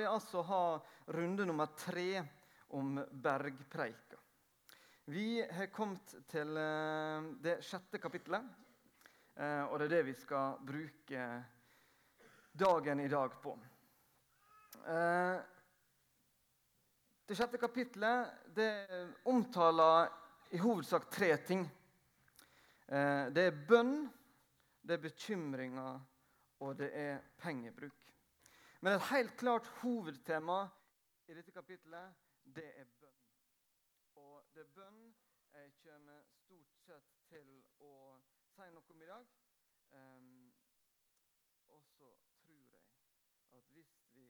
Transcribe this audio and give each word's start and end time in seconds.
vi 0.00 0.06
altså 0.06 0.40
ha 0.42 0.80
runde 1.06 1.44
nummer 1.44 1.66
tre 1.76 2.22
om 2.68 3.06
bergpreika. 3.12 4.16
Vi 5.04 5.42
har 5.52 5.66
kommet 5.66 6.14
til 6.30 6.56
eh, 6.56 7.26
det 7.44 7.58
sjette 7.66 7.98
kapittelet, 8.00 8.46
eh, 9.36 9.64
og 9.66 9.76
det 9.76 9.88
er 9.88 9.92
det 9.96 10.06
vi 10.06 10.14
skal 10.16 10.60
bruke 10.64 11.26
dagen 12.52 13.02
i 13.04 13.10
dag 13.12 13.36
på. 13.42 13.52
Eh, 14.88 15.36
det 17.28 17.36
sjette 17.36 17.60
kapittelet 17.60 18.54
det 18.56 18.72
omtaler 19.28 20.08
i 20.56 20.62
hovedsak 20.62 21.10
tre 21.12 21.34
ting. 21.46 21.66
Det 22.90 23.42
er 23.44 23.58
bønn, 23.68 24.08
det 24.82 24.96
er 24.96 25.04
bekymringer, 25.04 26.00
og 26.58 26.72
det 26.80 26.88
er 26.90 27.20
pengebruk. 27.38 28.09
Men 28.80 28.92
et 28.92 29.08
helt 29.10 29.36
klart 29.36 29.66
hovedtema 29.82 30.68
i 31.28 31.34
dette 31.34 31.52
kapittelet, 31.52 32.14
det 32.44 32.68
er 32.80 32.86
bønn. 33.00 33.18
Og 34.14 34.46
det 34.54 34.62
er 34.64 34.70
bønn 34.76 35.02
jeg 35.52 35.72
kommer 35.82 36.22
stort 36.32 36.78
sett 36.86 37.10
til 37.28 37.50
å 37.84 37.92
si 38.54 38.68
noe 38.72 38.94
om 38.94 39.02
i 39.04 39.10
dag. 39.10 39.34
Um, 39.90 40.30
og 41.74 41.84
så 41.92 42.08
tror 42.40 42.72
jeg 42.72 42.88
at 43.58 43.68
hvis 43.74 43.92
vi 44.14 44.26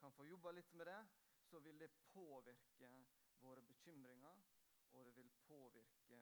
kan 0.00 0.12
få 0.12 0.28
jobba 0.28 0.52
litt 0.52 0.76
med 0.76 0.90
det, 0.90 1.00
så 1.48 1.62
vil 1.64 1.80
det 1.80 1.90
påvirke 2.12 2.92
våre 3.40 3.62
bekymringer, 3.62 4.44
og 4.92 5.04
det 5.06 5.16
vil 5.16 5.32
påvirke 5.46 6.20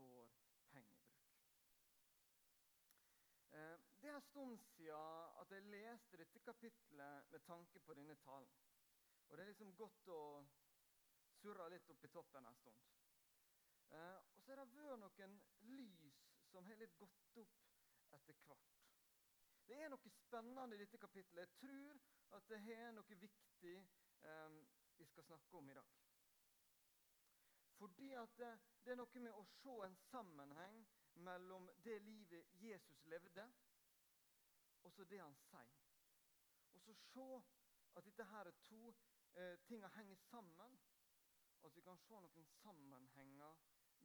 vår 0.00 0.32
pengebruk. 0.72 1.28
Uh, 3.50 3.89
det 4.00 4.08
er 4.08 4.16
en 4.16 4.22
stund 4.22 4.58
siden 4.58 5.40
at 5.40 5.50
jeg 5.52 5.62
leste 5.62 6.16
dette 6.16 6.40
kapitlet 6.40 7.30
med 7.32 7.40
tanke 7.44 7.80
på 7.80 7.94
denne 7.94 8.14
talen. 8.24 8.48
Og 9.28 9.36
Det 9.36 9.42
er 9.42 9.50
liksom 9.52 9.76
godt 9.76 10.08
å 10.08 10.22
surre 11.40 11.68
litt 11.70 11.90
opp 11.90 12.04
i 12.04 12.08
toppen 12.08 12.46
en 12.46 12.56
stund. 12.56 12.80
Eh, 13.90 14.16
og 14.16 14.42
så 14.42 14.52
har 14.52 14.60
det 14.60 14.66
vært 14.72 15.00
noen 15.02 15.36
lys 15.68 16.18
som 16.50 16.66
har 16.66 16.80
litt 16.80 16.96
gått 16.98 17.38
opp 17.42 17.56
etter 18.16 18.40
hvert. 18.46 18.76
Det 19.68 19.78
er 19.78 19.92
noe 19.92 20.12
spennende 20.16 20.76
i 20.76 20.80
dette 20.80 20.98
kapitlet. 20.98 21.42
Jeg 21.44 21.58
tror 21.60 22.00
at 22.38 22.48
det 22.50 22.60
har 22.66 22.92
noe 22.96 23.18
viktig 23.24 23.76
eh, 23.76 24.60
vi 24.96 25.06
skal 25.06 25.28
snakke 25.28 25.60
om 25.60 25.70
i 25.70 25.76
dag. 25.76 25.98
Fordi 27.80 28.12
at 28.12 28.32
det, 28.36 28.50
det 28.84 28.92
er 28.92 28.98
noe 29.00 29.22
med 29.24 29.36
å 29.36 29.44
se 29.60 29.76
en 29.86 30.00
sammenheng 30.10 30.82
mellom 31.26 31.68
det 31.84 32.00
livet 32.04 32.56
Jesus 32.60 33.04
levde, 33.12 33.46
og 34.82 34.92
så 34.92 35.04
det 35.04 35.20
han 35.20 35.34
sier. 35.34 35.80
Og 36.74 36.80
så 36.80 36.94
se 36.94 37.42
at 37.96 38.04
dette 38.04 38.24
her 38.24 38.46
er 38.46 38.50
to 38.68 38.94
eh, 39.34 39.58
tinga 39.58 39.88
henger 39.88 40.16
sammen. 40.16 40.80
At 41.64 41.76
vi 41.76 41.80
kan 41.80 41.98
se 41.98 42.20
noen 42.20 42.46
sammenhenger 42.46 43.56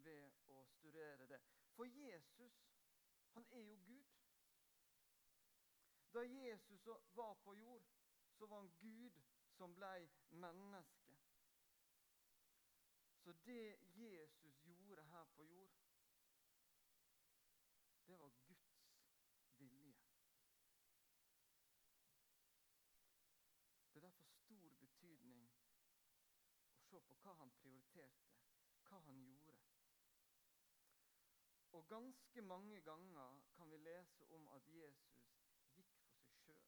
ved 0.03 0.31
å 0.51 0.65
studere 0.73 1.27
det. 1.27 1.39
For 1.75 1.85
Jesus, 1.85 2.57
han 3.33 3.47
er 3.51 3.63
jo 3.69 3.77
Gud. 3.87 4.11
Da 6.13 6.23
Jesus 6.23 6.85
var 7.15 7.33
på 7.43 7.55
jord, 7.55 7.87
så 8.37 8.47
var 8.47 8.57
han 8.57 8.75
Gud 8.79 9.21
som 9.57 9.75
ble 9.75 10.09
menneske. 10.29 11.17
Så 13.23 13.33
det 13.45 13.77
Jesus 13.95 14.61
gjorde 14.63 15.03
her 15.03 15.25
på 15.35 15.43
jord, 15.43 15.71
det 18.07 18.19
var 18.19 18.29
på 18.29 18.45
hva 27.25 27.34
han 27.45 27.53
prioriterte, 27.61 28.31
hva 28.89 28.99
han 29.05 29.19
gjorde. 29.21 29.55
Og 31.77 31.87
ganske 31.87 32.41
mange 32.41 32.79
ganger 32.81 33.41
kan 33.55 33.71
vi 33.71 33.77
lese 33.77 34.25
om 34.37 34.47
at 34.47 34.67
Jesus 34.67 35.19
gikk 35.75 35.91
for 35.99 36.15
seg 36.23 36.39
sjøl. 36.39 36.63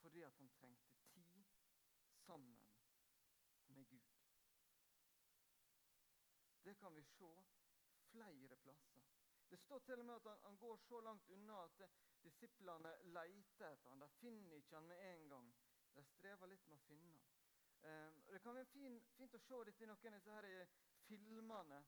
Fordi 0.00 0.22
at 0.22 0.38
han 0.40 0.48
trengte 0.48 0.94
tid 1.12 1.44
sammen 2.22 2.62
med 3.66 3.84
Gud. 3.90 4.08
Det 6.64 6.76
kan 6.78 6.94
vi 6.94 7.02
se 7.02 7.32
flere 8.10 8.56
plasser. 8.56 9.02
Det 9.50 9.58
står 9.58 9.78
til 9.78 9.98
og 9.98 10.04
med 10.04 10.14
at 10.14 10.30
han, 10.30 10.38
han 10.42 10.56
går 10.56 10.76
så 10.76 11.00
langt 11.00 11.28
unna 11.28 11.64
at 11.64 11.82
disiplene 12.22 12.94
leter 13.04 13.72
etter 13.72 13.90
ham. 13.90 14.00
De 14.00 14.08
finner 14.08 14.56
ikke 14.56 14.74
han 14.74 14.88
med 14.88 15.12
en 15.12 15.28
gang. 15.28 15.54
De 15.94 16.04
strever 16.04 16.46
litt 16.46 16.66
med 16.66 16.78
å 16.78 16.86
finne 16.88 17.18
ham. 17.18 17.45
Um, 17.82 18.22
det 18.32 18.42
kan 18.42 18.54
være 18.54 18.64
fin, 18.64 19.00
fint 19.16 19.34
å 19.34 19.38
se 19.38 19.60
dette 19.68 19.84
i 19.84 19.88
noen 19.90 20.06
av 20.08 20.18
disse 20.18 20.32
her 20.38 20.48
eh, 20.48 20.74
filmene. 21.06 21.84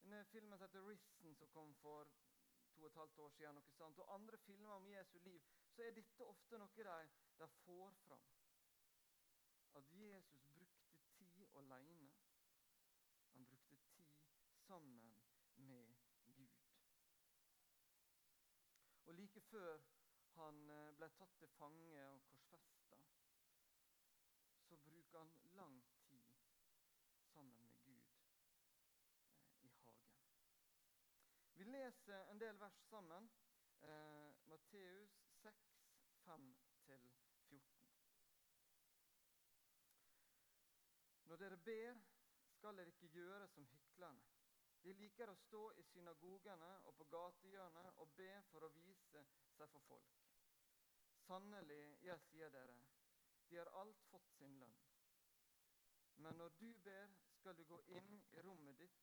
Denne 0.00 0.24
filmen 0.30 0.58
som 0.58 0.66
heter 0.66 0.86
'Risen', 0.86 1.34
som 1.34 1.48
kom 1.48 1.74
for 1.74 2.08
to 2.76 2.80
og 2.80 2.86
et 2.86 2.94
halvt 2.94 3.18
år 3.18 3.30
siden. 3.30 3.54
Noe 3.54 3.74
sånt, 3.78 3.98
og 3.98 4.14
andre 4.14 4.38
filmer 4.38 4.72
om 4.74 4.88
Jesu 4.88 5.18
liv, 5.18 5.42
så 5.74 5.82
er 5.82 5.90
dette 5.96 6.24
ofte 6.24 6.58
noe 6.58 6.68
de, 6.76 7.08
de 7.38 7.48
får 7.64 7.94
fram. 8.04 8.28
At 9.74 9.92
Jesus 9.92 10.46
brukte 10.54 10.98
tid 11.18 11.46
alene. 11.54 12.12
Han 13.32 13.46
brukte 13.46 13.76
tid 13.76 14.06
sammen 14.68 15.22
med 15.56 15.94
Gud. 16.36 16.48
Og 19.04 19.14
like 19.14 19.40
før 19.40 19.82
han 20.36 20.70
eh, 20.70 20.94
ble 20.96 21.08
tatt 21.18 21.36
til 21.40 21.48
fange 21.48 22.08
og 22.08 22.35
han 25.18 25.32
lang 25.58 25.82
tid 26.08 26.28
sammen 27.32 27.64
med 27.64 27.76
Gud 27.84 28.04
eh, 29.08 29.64
i 29.64 29.68
hagen. 29.68 30.10
Vi 31.54 31.64
leser 31.64 32.30
en 32.30 32.40
del 32.40 32.60
vers 32.60 32.80
sammen. 32.90 33.30
Eh, 33.80 34.34
Matteus 34.44 35.18
6, 35.42 35.54
5-14. 36.24 37.62
Når 41.26 41.36
dere 41.36 41.56
ber, 41.56 41.98
skal 42.56 42.76
dere 42.76 42.88
ikke 42.88 43.08
gjøre 43.18 43.48
som 43.48 43.66
hyklerne. 43.66 44.22
De 44.82 44.92
liker 44.94 45.30
å 45.30 45.38
stå 45.40 45.62
i 45.80 45.82
synagogene 45.82 46.68
og 46.86 46.94
på 46.94 47.04
gatehjørnet 47.10 47.96
og 48.02 48.12
be 48.18 48.30
for 48.52 48.66
å 48.66 48.70
vise 48.76 49.24
seg 49.56 49.72
for 49.72 49.82
folk. 49.88 50.20
Sannelig, 51.26 51.96
jeg 52.06 52.22
sier 52.28 52.52
dere, 52.54 52.76
de 53.50 53.58
har 53.58 53.72
alt 53.80 54.04
fått 54.12 54.30
sin 54.38 54.54
lønn. 54.60 54.76
Men 56.16 56.34
når 56.34 56.48
du 56.48 56.72
ber, 56.84 57.14
skal 57.38 57.56
du 57.56 57.64
gå 57.64 57.80
inn 57.98 58.22
i 58.32 58.42
rommet 58.44 58.78
ditt 58.78 59.02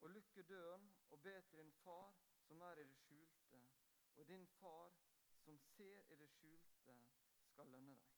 og 0.00 0.10
lukke 0.10 0.42
døren 0.48 0.84
og 1.10 1.22
be 1.22 1.32
til 1.48 1.58
din 1.58 1.72
far 1.82 2.14
som 2.46 2.60
er 2.60 2.80
i 2.80 2.84
det 2.84 2.96
skjulte, 2.96 3.60
og 4.16 4.28
din 4.28 4.46
far 4.46 4.92
som 5.44 5.58
ser 5.58 6.12
i 6.12 6.16
det 6.16 6.28
skjulte, 6.30 6.94
skal 7.50 7.66
lønne 7.72 7.96
deg. 7.96 8.16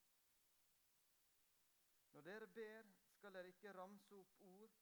Når 2.12 2.20
dere 2.20 2.46
ber, 2.46 2.90
skal 3.16 3.34
dere 3.34 3.48
ikke 3.54 3.72
ramse 3.76 4.14
opp 4.16 4.40
ord 4.40 4.76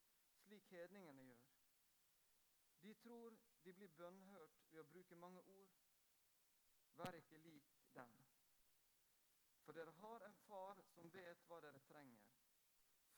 slik 0.45 0.67
hedningene 0.71 1.25
gjør. 1.29 1.47
De 2.83 2.95
tror 2.95 3.37
de 3.65 3.73
blir 3.73 3.93
bønnhørt 3.97 4.61
ved 4.73 4.81
å 4.83 4.89
bruke 4.93 5.17
mange 5.17 5.43
ord. 5.55 5.79
Vær 6.97 7.17
ikke 7.19 7.39
lik 7.45 7.73
dem. 7.95 8.17
For 9.65 9.77
dere 9.77 9.93
har 10.01 10.27
en 10.27 10.39
far 10.47 10.81
som 10.95 11.13
vet 11.15 11.45
hva 11.49 11.61
dere 11.63 11.83
trenger 11.89 12.30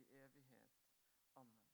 i 0.00 0.16
evighet. 0.24 0.76
Amen. 1.34 1.64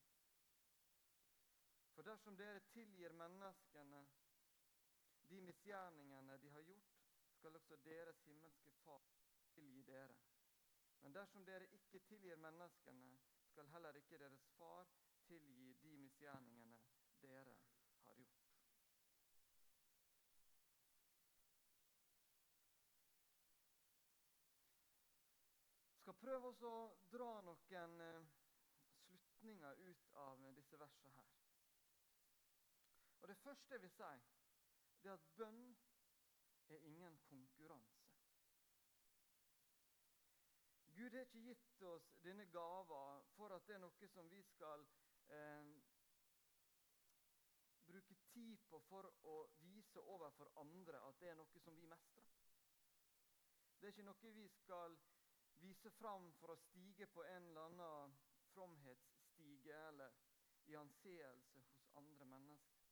For 1.94 2.02
dersom 2.02 2.36
dere 2.36 2.60
tilgir 2.60 3.12
menneskene 3.12 4.06
de 5.28 5.40
misgjerningene 5.40 6.38
de 6.38 6.50
har 6.50 6.62
gjort, 6.62 6.96
skal 7.38 7.56
også 7.56 7.76
deres 7.76 8.22
himmelske 8.24 8.70
Far 8.84 9.02
tilgi 9.54 9.82
dere. 9.82 10.16
Men 11.00 11.14
dersom 11.14 11.46
dere 11.46 11.66
ikke 11.66 11.98
tilgir 11.98 12.36
menneskene, 12.36 13.18
skal 13.50 13.66
heller 13.66 13.96
ikke 13.96 14.18
deres 14.18 14.46
Far 14.58 14.88
tilgi 15.26 15.72
de 15.82 15.96
misgjerningene 15.98 16.78
dere 17.22 17.56
har 18.06 18.14
gjort. 18.14 18.46
Prøve 26.26 26.50
å 26.66 26.78
dra 27.12 27.32
noen 27.46 28.00
eh, 28.02 28.30
slutninger 29.04 29.82
ut 29.86 30.08
av 30.24 30.40
disse 30.56 30.78
versene 30.80 31.22
her. 31.22 31.34
Og 33.20 33.28
Det 33.30 33.36
første 33.44 33.74
jeg 33.74 33.82
vil 33.84 33.92
si, 33.94 34.08
det 35.02 35.12
er 35.12 35.14
at 35.14 35.28
bønn 35.38 35.62
er 36.74 36.82
ingen 36.90 37.18
konkurranse. 37.28 38.02
Gud 40.96 41.14
har 41.14 41.26
ikke 41.28 41.44
gitt 41.44 41.82
oss 41.86 42.06
denne 42.24 42.46
gava 42.50 43.02
for 43.36 43.52
at 43.54 43.66
det 43.68 43.76
er 43.76 43.84
noe 43.84 44.08
som 44.10 44.30
vi 44.32 44.40
skal 44.50 44.82
eh, 45.30 45.74
bruke 47.86 48.16
tid 48.32 48.64
på 48.70 48.80
for 48.88 49.06
å 49.30 49.36
vise 49.62 50.02
overfor 50.02 50.50
andre 50.62 51.04
at 51.06 51.20
det 51.20 51.30
er 51.30 51.38
noe 51.38 51.62
som 51.62 51.76
vi 51.76 51.86
mestrer. 51.86 52.32
Det 53.76 53.86
er 53.86 53.94
ikke 53.94 54.08
noe 54.08 54.34
vi 54.40 54.48
skal 54.56 54.96
vise 55.60 55.90
fram 55.90 56.30
for 56.40 56.52
å 56.52 56.60
stige 56.68 57.06
på 57.12 57.24
en 57.24 57.50
eller 57.50 57.68
annen 57.70 58.16
fromhetsstige 58.52 59.78
eller 59.88 60.12
i 60.66 60.76
anseelse 60.76 61.60
hos 61.60 61.88
andre 62.00 62.24
mennesker. 62.24 62.86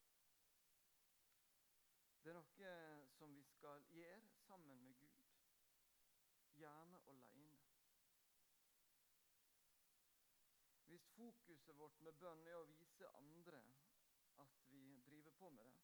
Det 2.25 2.31
er 2.33 2.39
noe 2.39 2.75
som 3.19 3.35
vi 3.37 3.43
skal 3.45 3.83
gjøre 3.93 4.29
sammen 4.47 4.81
med 4.85 4.95
Gud, 4.97 5.25
gjerne 6.57 7.01
alene. 7.13 7.59
Hvis 10.89 11.09
fokuset 11.17 11.77
vårt 11.79 12.01
med 12.07 12.17
bønn 12.23 12.47
er 12.47 12.61
å 12.61 12.69
vise 12.71 13.11
andre 13.19 13.61
at 14.45 14.63
vi 14.71 14.85
driver 15.05 15.37
på 15.41 15.51
med 15.51 15.69
det, 15.69 15.83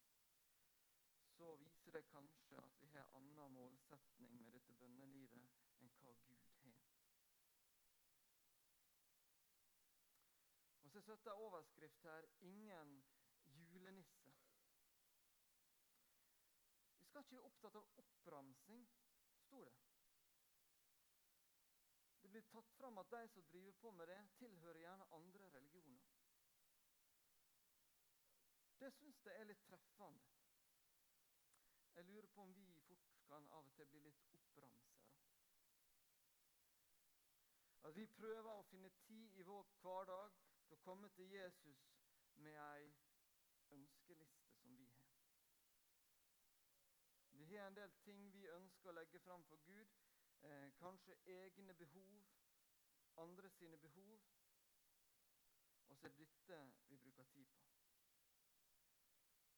så 1.35 1.55
viser 1.61 1.97
det 1.97 2.07
kanskje 2.09 2.57
at 2.63 2.81
vi 2.81 2.97
har 2.97 3.13
annen 3.19 3.53
målsetning 3.53 4.41
med 4.41 4.57
dette 4.57 4.77
bønnelivet 4.81 5.45
enn 5.81 5.93
hva 5.99 6.13
Gud 6.25 6.40
har. 11.11 11.31
Er 11.31 11.31
overskrift 11.31 12.01
her 12.01 12.21
'Ingen 12.41 13.03
julenisse'. 13.45 14.31
Vi 16.97 17.05
skal 17.05 17.21
ikke 17.21 17.35
være 17.35 17.41
opptatt 17.41 17.75
av 17.75 17.87
oppramsing, 17.97 18.89
sto 19.45 19.65
det. 19.65 19.73
Det 22.21 22.29
blir 22.29 22.41
tatt 22.41 22.71
fram 22.77 22.97
at 22.97 23.11
de 23.11 23.27
som 23.27 23.43
driver 23.43 23.71
på 23.71 23.91
med 23.91 24.07
det, 24.07 24.29
tilhører 24.37 24.79
gjerne 24.79 25.05
andre 25.11 25.49
religioner. 25.49 26.01
Det 28.79 28.93
syns 28.93 29.25
jeg 29.25 29.39
er 29.39 29.43
litt 29.43 29.65
treffende. 29.67 30.21
Jeg 31.95 32.05
lurer 32.05 32.27
på 32.27 32.41
om 32.41 32.55
vi 32.55 32.79
fort 32.87 33.11
kan 33.27 33.47
av 33.51 33.65
og 33.65 33.73
til 33.75 33.85
bli 33.85 33.99
litt 33.99 34.23
oppramsere. 34.33 35.01
At 37.83 37.95
vi 37.95 38.05
prøver 38.05 38.51
å 38.51 38.63
finne 38.63 38.89
tid 38.89 39.33
i 39.33 39.43
vår 39.43 39.67
hverdag 39.81 40.31
til 40.71 40.79
å 40.79 40.83
komme 40.85 41.09
til 41.11 41.27
Jesus 41.27 41.79
med 42.39 42.55
ei 42.55 42.83
ønskeliste 43.75 44.53
som 44.61 44.77
vi 44.77 44.85
har. 44.87 45.09
Vi 47.31 47.55
har 47.55 47.67
en 47.67 47.75
del 47.75 47.91
ting 48.05 48.29
vi 48.31 48.45
ønsker 48.47 48.89
å 48.89 48.93
legge 48.95 49.19
fram 49.19 49.43
for 49.49 49.59
Gud. 49.65 49.97
Eh, 50.47 50.69
kanskje 50.79 51.17
egne 51.25 51.75
behov, 51.75 52.23
andre 53.17 53.49
sine 53.49 53.77
behov. 53.83 54.23
Og 55.89 55.97
så 55.97 56.07
er 56.07 56.15
det 56.15 56.29
dette 56.31 56.63
vi 56.87 56.97
bruker 57.03 57.27
tid 57.35 57.51
på. 57.59 57.67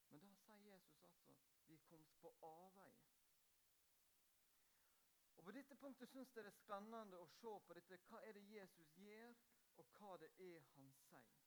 Men 0.09 0.25
da 0.25 0.33
sier 0.41 0.65
Jesus 0.65 1.03
altså 1.03 1.37
at 1.37 1.69
vi 1.69 1.77
er 1.77 1.87
kommet 1.91 2.17
på 2.21 2.33
avveie. 2.41 3.05
Og 5.35 5.43
På 5.43 5.51
dette 5.51 5.75
punktet 5.75 6.09
syns 6.09 6.35
jeg 6.35 6.43
det 6.43 6.55
er 6.55 6.61
spennende 6.63 7.21
å 7.21 7.29
se 7.37 7.59
på 7.67 7.73
dette. 7.77 8.01
Hva 8.09 8.25
er 8.25 8.33
det 8.33 8.49
Jesus 8.49 8.97
gjør, 8.97 9.37
og 9.77 9.85
hva 9.97 10.17
det 10.21 10.31
er 10.39 10.59
han 10.75 10.91
sier? 11.05 11.39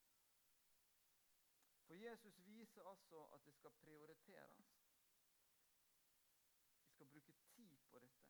For 1.86 1.94
Jesus 1.94 2.38
viser 2.46 2.88
altså 2.90 3.24
at 3.34 3.44
det 3.46 3.54
skal 3.54 3.70
prioriteres. 3.70 4.72
Vi 6.80 6.88
skal 6.90 7.06
bruke 7.06 7.32
tid 7.32 7.78
på 7.90 7.98
dette. 7.98 8.26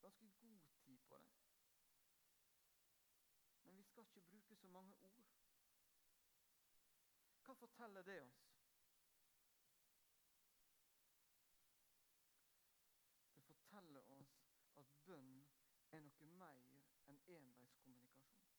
Ganske 0.00 0.30
god 0.40 0.60
tid 0.84 0.98
på 0.98 1.18
det. 1.18 1.30
Men 3.62 3.76
vi 3.76 3.82
skal 3.82 4.02
ikke 4.02 4.20
bruke 4.20 4.56
så 4.56 4.68
mange 4.68 4.96
ord. 4.96 5.24
Hva 7.44 7.54
forteller 7.54 8.02
det 8.02 8.20
oss? 8.22 8.42
Det 13.34 13.42
forteller 13.44 14.10
oss 14.18 14.36
at 14.76 14.92
bønn 15.04 15.32
er 15.92 16.04
noe 16.04 16.28
mer 16.42 16.68
enn 17.10 17.20
enveiskommunikasjon. 17.30 18.50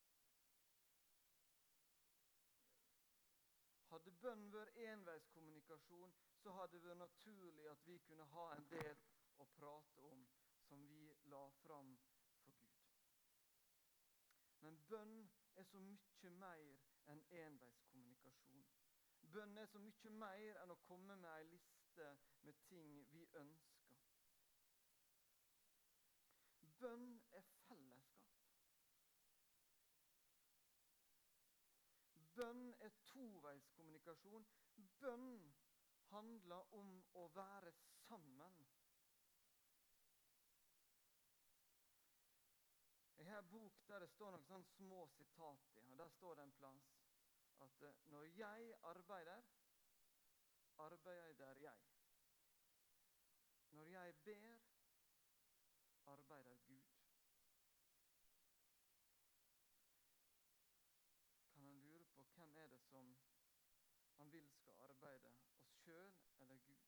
Hadde 3.91 4.10
bønn 4.21 4.51
vært 4.53 4.77
enveiskommunikasjon, 4.85 6.13
så 6.43 6.53
hadde 6.57 6.77
det 6.77 6.87
vært 6.87 7.01
naturlig 7.03 7.69
at 7.71 7.87
vi 7.87 7.97
kunne 8.07 8.27
ha 8.35 8.45
en 8.55 8.67
del 8.73 9.03
å 9.41 9.47
prate 9.57 10.05
om 10.11 10.25
som 10.67 10.87
vi 10.87 11.01
la 11.33 11.41
fram 11.63 11.95
for 12.43 12.53
Gud. 12.59 12.77
Men 14.61 14.77
bønn 14.89 15.15
er 15.55 15.63
så 15.63 15.79
mye 15.79 16.29
mer 16.43 16.77
enn 17.11 17.23
enveiskommunikasjon. 17.43 18.69
Bønn 19.33 19.57
er 19.57 19.65
så 19.65 19.79
mye 19.79 20.13
mer 20.23 20.61
enn 20.61 20.73
å 20.73 20.79
komme 20.85 21.15
med 21.15 21.29
ei 21.33 21.47
liste 21.49 22.07
med 22.45 22.61
ting 22.69 22.95
vi 23.11 23.25
ønsker. 23.41 23.99
Bønn 26.81 27.09
er 27.39 27.45
fellesskap. 27.67 28.21
Bønn 32.35 32.63
er 32.79 32.95
toveiskommunikasjon. 33.21 34.47
Bønn 35.01 35.33
handler 36.11 36.73
om 36.77 36.93
å 37.21 37.27
være 37.35 37.73
sammen. 38.07 38.61
Jeg 43.21 43.29
har 43.29 43.43
en 43.43 43.49
bok 43.49 43.83
der 43.87 44.01
det 44.01 44.09
står 44.09 44.33
noen 44.33 44.47
sånne 44.49 44.73
små 44.73 45.05
sitat 45.13 45.77
i. 45.77 45.91
og 45.91 45.97
Der 46.01 46.09
står 46.17 46.39
det 46.39 46.47
en 46.47 46.53
plass 46.57 46.87
at 47.61 47.83
eh, 47.85 47.99
når 48.09 48.23
jeg 48.23 48.73
arbeider, 48.89 49.41
arbeider 50.77 51.53
jeg. 51.61 51.77
Når 53.71 53.87
jeg 53.93 54.15
ber, 54.25 54.57
arbeider 56.05 56.57
Gud. 56.65 56.89
Kan 61.53 61.63
han 61.63 61.79
lure 61.85 62.05
på 62.15 62.23
hvem 62.33 62.57
er 62.57 62.67
det 62.67 62.81
som 62.89 63.15
han 64.17 64.31
arbeide, 65.01 65.35
oss 65.63 65.73
sjøl 65.81 66.13
eller 66.39 66.57
Gud? 66.57 66.81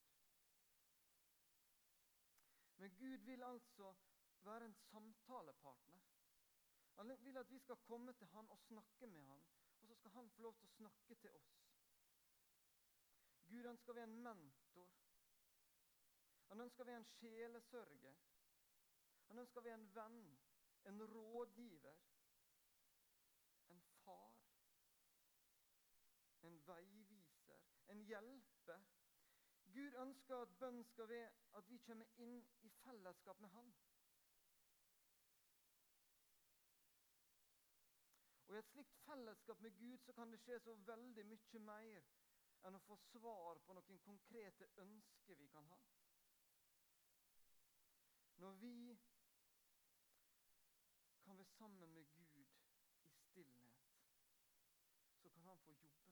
Men 2.78 2.96
Gud 2.96 3.18
vil 3.18 3.44
altså 3.44 3.94
være 4.42 4.66
en 4.66 4.74
samtalepartner. 4.74 6.00
Han 6.96 7.18
vil 7.24 7.38
at 7.38 7.52
vi 7.52 7.60
skal 7.60 7.76
komme 7.76 8.14
til 8.14 8.28
han 8.28 8.50
og 8.50 8.60
snakke 8.60 9.08
med 9.08 9.22
han, 9.22 9.46
og 9.80 9.88
så 9.88 9.96
skal 9.96 10.12
han 10.12 10.30
få 10.30 10.42
lov 10.42 10.56
til 10.58 10.66
å 10.66 10.76
snakke 10.76 11.16
til 11.16 11.32
oss. 11.32 11.56
Gud 13.50 13.66
ønsker 13.66 13.94
vi 13.94 14.02
en 14.02 14.22
mentor. 14.24 14.94
Han 16.48 16.60
ønsker 16.60 16.84
være 16.84 16.94
en 16.98 17.06
sjelesørger. 17.06 18.16
Han 19.28 19.40
ønsker 19.40 19.62
være 19.62 19.70
en 19.74 19.90
venn, 19.96 20.38
en 20.86 21.02
rådgiver, 21.16 21.98
en 23.70 23.82
far. 23.82 24.44
En 27.94 28.03
hjelper. 28.14 28.86
Gud 29.74 29.96
ønsker 30.06 30.42
at 30.42 30.58
bønn 30.62 30.84
skal 30.86 31.10
være 31.10 31.32
at 31.60 31.70
vi 31.70 31.80
kommer 31.88 32.22
inn 32.26 32.38
i 32.62 32.70
fellesskap 32.84 33.40
med 33.42 33.50
Han. 33.58 33.74
Og 38.48 38.56
I 38.56 38.60
et 38.60 38.70
slikt 38.70 38.98
fellesskap 39.06 39.62
med 39.66 39.72
Gud 39.80 39.98
så 40.06 40.14
kan 40.14 40.32
det 40.32 40.40
skje 40.44 40.60
så 40.62 40.76
veldig 40.90 41.26
mye 41.26 41.62
mer 41.70 42.10
enn 42.68 42.78
å 42.78 42.84
få 42.86 42.98
svar 43.08 43.62
på 43.66 43.74
noen 43.78 44.00
konkrete 44.06 44.70
ønsker 44.84 45.40
vi 45.40 45.48
kan 45.56 45.66
ha. 45.72 45.80
Når 48.44 48.60
vi 48.62 48.76
kan 51.24 51.38
være 51.38 51.50
sammen 51.58 51.98
med 51.98 52.06
Gud 52.14 52.38
i 52.38 52.46
stillhet, 53.26 53.84
så 55.24 55.30
kan 55.30 55.50
han 55.50 55.60
få 55.66 55.72
jobbe 55.72 56.03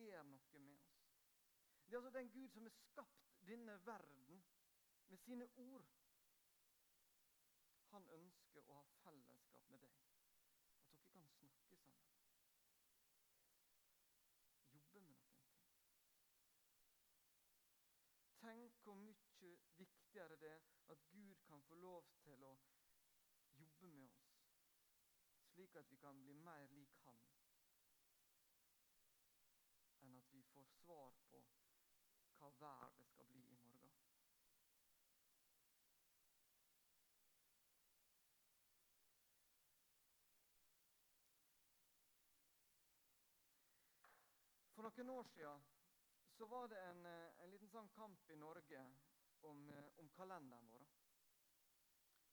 gjøre 0.00 0.24
noe 0.24 0.60
med 0.60 0.74
oss. 0.74 0.88
Det 1.86 1.94
er 1.94 2.00
altså 2.00 2.18
den 2.18 2.30
Gud 2.34 2.48
som 2.48 2.66
har 2.66 2.74
skapt 2.74 3.34
denne 3.48 3.76
verden 3.86 4.44
med 5.08 5.18
sine 5.18 5.48
ord. 5.56 5.86
Han 7.92 8.08
ønsker 8.18 8.68
å 8.68 8.78
ha 8.80 8.84
fellesskap 9.04 9.68
med 9.70 9.84
deg. 9.84 10.00
At 10.90 10.98
dere 10.98 11.12
kan 11.12 11.28
snakke 11.38 11.66
sammen. 11.70 12.00
Jobbe 14.74 15.04
med 15.08 15.16
noen 15.22 15.50
ting. 15.50 15.74
Tenk 18.42 18.82
hvor 18.84 18.98
mye 19.00 19.52
viktigere 19.78 20.36
det 20.42 20.52
er 20.58 20.70
at 20.92 21.08
Gud 21.10 21.34
kan 21.46 21.62
få 21.70 21.74
lov 21.74 22.10
til 22.24 22.42
å 22.44 22.56
jobbe 23.56 23.92
med 23.94 24.04
oss 24.10 24.26
slik 25.56 25.76
at 25.76 25.90
vi 25.90 25.96
kan 25.96 26.22
bli 26.22 26.32
mer 26.34 26.66
lik 26.76 26.96
Han, 27.04 27.20
enn 30.04 30.16
at 30.18 30.32
vi 30.32 30.42
får 30.56 30.66
svar 30.80 31.12
på 31.30 31.42
hva 32.38 32.50
vær 32.60 32.92
det 32.98 33.06
skal 33.12 33.28
bli 33.32 33.42
i 33.44 33.56
morgen. 33.60 33.92
For 44.76 44.84
noen 44.84 45.10
år 45.10 45.28
siden 45.34 45.66
så 46.36 46.46
var 46.46 46.68
det 46.68 46.80
en, 46.84 47.06
eh, 47.06 47.42
en 47.44 47.50
liten 47.50 47.70
sånn 47.72 47.88
kamp 47.96 48.30
i 48.30 48.36
Norge 48.36 48.82
om, 49.40 49.68
eh, 49.70 49.88
om, 49.96 50.08
kalenderen 50.08 50.68
vår. 50.68 50.88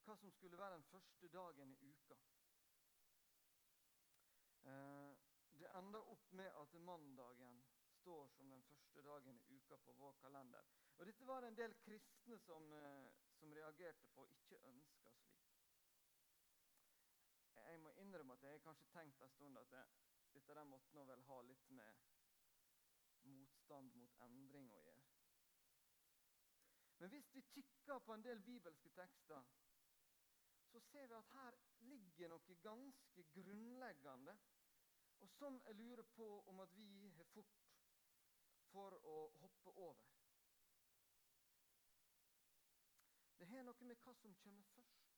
Hva 0.03 0.15
som 0.20 0.32
skulle 0.32 0.60
være 0.60 0.75
den 0.75 0.84
første 0.84 1.27
dagen 1.27 1.75
i 1.80 1.92
uka. 1.94 2.18
Eh, 4.63 5.15
det 5.60 5.72
enda 5.77 6.00
opp 6.00 6.32
med 6.32 6.51
at 6.62 6.74
mandagen 6.74 7.63
står 8.04 8.28
som 8.28 8.50
den 8.50 8.64
første 8.64 9.02
dagen 9.02 9.38
i 9.40 9.56
uka 9.56 9.78
på 9.78 9.94
vår 10.00 10.16
kalender. 10.22 10.64
Og 10.98 11.06
Dette 11.06 11.28
var 11.28 11.42
det 11.42 11.48
en 11.48 11.58
del 11.58 11.74
kristne 11.86 12.40
som, 12.40 12.66
som 13.40 13.54
reagerte 13.56 14.08
på 14.16 14.22
og 14.22 14.32
ikke 14.32 14.60
ønska 14.68 15.14
slik. 15.20 15.54
Jeg 17.56 17.80
må 17.80 17.92
innrømme 18.02 18.34
at 18.34 18.44
jeg 18.44 18.62
kanskje 18.62 18.92
tenkt 18.92 19.22
en 19.22 19.30
stund 19.30 19.58
at 19.58 19.72
jeg, 19.72 19.86
dette 20.34 20.56
der 20.60 20.68
måtte 20.68 20.96
nå 20.96 21.06
vel 21.08 21.24
ha 21.30 21.40
litt 21.48 21.70
med 21.80 22.04
motstand 23.32 23.96
mot 23.96 24.20
endring 24.28 24.68
å 24.72 24.82
gjøre. 24.84 25.12
Men 27.00 27.14
hvis 27.14 27.32
vi 27.36 27.42
kikker 27.54 28.04
på 28.04 28.14
en 28.14 28.26
del 28.26 28.44
bibelske 28.44 28.92
tekster, 29.00 29.48
så 30.72 30.80
ser 30.90 31.08
vi 31.08 31.16
at 31.16 31.32
her 31.38 31.58
ligger 31.80 32.36
noe 32.36 32.58
ganske 32.68 33.26
grunnleggende, 33.38 34.36
og 35.20 35.30
som 35.38 35.62
jeg 35.68 35.80
lurer 35.80 36.04
på 36.18 36.28
om 36.52 36.60
at 36.60 36.76
vi 36.76 37.10
har 37.18 37.32
fort 37.32 37.73
for 38.74 38.96
å 39.06 39.18
hoppe 39.38 39.72
over. 39.77 40.13
Det 43.38 43.48
har 43.51 43.65
noe 43.68 43.88
med 43.89 44.00
hva 44.01 44.13
som 44.18 44.34
kommer 44.42 44.65
først, 44.74 45.10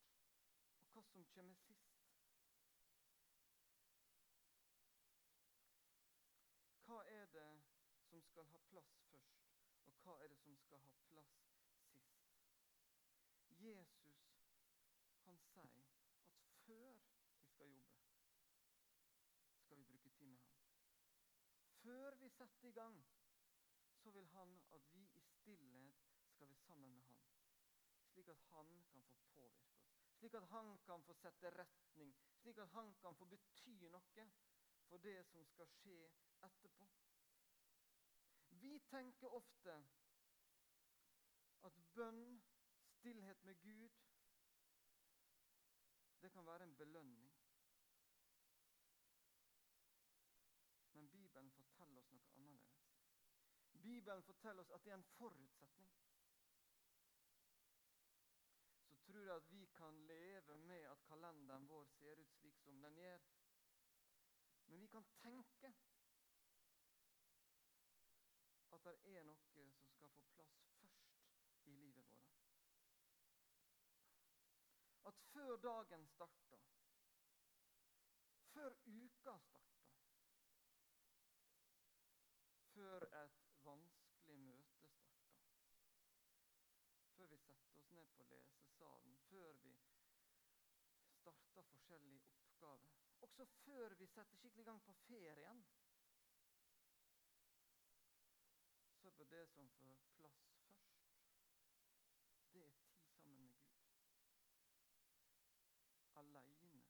og 0.82 0.92
hva 0.92 1.04
som 1.12 1.26
kommer 1.32 1.60
sist. 1.64 2.02
Hva 6.86 7.00
er 7.14 7.32
det 7.32 7.50
som 8.10 8.22
skal 8.28 8.48
ha 8.52 8.62
plass 8.70 8.96
først, 9.12 9.52
og 9.88 10.04
hva 10.04 10.20
er 10.24 10.34
det 10.34 10.40
som 10.44 10.58
skal 10.66 10.84
ha 10.90 10.96
plass 11.10 11.36
sist? 11.90 12.32
Jesus 13.64 14.26
han 15.26 15.40
sier 15.50 15.94
at 16.44 16.58
før 16.66 16.98
vi 17.00 17.46
skal 17.54 17.72
jobbe, 17.72 18.10
skal 19.64 19.78
vi 19.78 19.86
bruke 19.94 20.10
tid 20.20 20.34
med 20.34 20.44
ham. 20.50 20.66
Før 21.86 22.16
vi 22.22 22.30
setter 22.30 22.68
i 22.68 22.72
gang, 22.72 23.00
så 24.06 24.12
vil 24.12 24.28
han 24.28 24.62
at 24.72 24.94
vi 24.94 25.04
i 25.14 25.22
stillhet 25.22 25.96
skal 26.30 26.48
være 26.48 26.56
sammen 26.56 26.94
med 26.94 27.04
han. 27.04 27.22
Slik 28.12 28.28
at 28.28 28.40
han 28.40 28.84
kan 28.84 29.04
få 29.04 29.16
påvirke 29.34 29.42
oss, 29.42 29.94
slik 30.20 30.34
at 30.34 30.48
han 30.48 30.78
kan 30.78 31.04
få 31.04 31.14
sette 31.14 31.50
retning, 31.50 32.16
slik 32.42 32.58
at 32.58 32.70
han 32.70 32.94
kan 33.02 33.16
få 33.16 33.26
bety 33.26 33.90
noe 33.96 34.28
for 34.86 34.98
det 34.98 35.26
som 35.26 35.46
skal 35.46 35.68
skje 35.80 35.98
etterpå. 36.46 36.88
Vi 38.62 38.80
tenker 38.92 39.34
ofte 39.34 39.80
at 41.66 41.82
bønn, 41.98 42.44
stillhet 43.00 43.44
med 43.44 43.56
Gud, 43.66 43.90
det 46.22 46.32
kan 46.32 46.46
være 46.46 46.64
en 46.64 46.76
belønning. 46.76 47.34
Men 50.94 51.10
Bibelen 51.10 51.52
forteller 51.52 52.02
oss 52.02 52.14
noe 52.14 52.32
annerledes. 52.38 52.86
Bibelen 53.86 54.24
forteller 54.24 54.64
oss 54.64 54.72
at 54.74 54.86
det 54.86 54.92
er 54.92 54.98
en 54.98 55.10
forutsetning. 55.18 55.92
Så 58.90 58.96
tror 59.06 59.26
jeg 59.26 59.36
at 59.36 59.52
vi 59.52 59.66
kan 59.78 60.00
leve 60.10 60.58
med 60.58 60.88
at 60.92 61.04
kalenderen 61.08 61.68
vår 61.70 61.86
ser 62.00 62.22
ut 62.22 62.34
slik 62.40 62.58
som 62.64 62.82
den 62.82 62.98
gjør. 62.98 63.28
Men 64.66 64.82
vi 64.82 64.88
kan 64.88 65.06
tenke 65.22 65.74
at 68.76 68.84
det 68.84 68.96
er 69.18 69.24
noe 69.24 69.46
som 69.52 69.70
skal 69.94 70.10
få 70.18 70.26
plass 70.34 70.58
først 70.80 71.14
i 71.70 71.78
livet 71.78 72.10
vårt. 72.10 72.42
At 75.12 75.22
før 75.32 75.58
dagen 75.68 76.08
starter, 76.08 76.66
før 78.54 78.78
uka 78.86 79.38
starter, 79.48 79.92
før 82.74 83.08
et 83.24 83.42
vanskelig 83.66 84.40
møte 84.40 84.90
starter, 84.98 85.44
før 87.16 87.28
vi 87.34 87.38
setter 87.48 87.80
oss 87.82 87.92
ned 87.92 88.10
på 88.18 88.25
lesesalen, 88.36 89.18
før 89.30 89.54
vi 89.64 89.74
starter 91.22 91.62
forskjellige 91.72 92.22
oppgaver, 92.44 92.94
også 93.22 93.46
før 93.46 93.98
vi 94.04 94.06
setter 94.06 94.38
skikkelig 94.44 94.64
i 94.68 94.70
gang 94.72 94.84
på 94.84 94.94
ferien 95.08 95.66
så 99.06 99.12
bør 99.12 99.26
det 99.26 99.50
som 99.50 99.70
får 99.70 99.98
plass 100.18 100.40
først. 100.48 100.86
Det 102.54 102.64
er 102.66 102.72
tid 102.72 103.08
sammen 103.14 103.44
med 103.44 103.54
Gud. 103.54 103.60
Aleine. 106.16 106.84